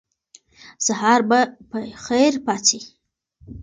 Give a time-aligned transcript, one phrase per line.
[0.85, 1.39] سهار به
[1.69, 2.81] په خیر پاڅئ.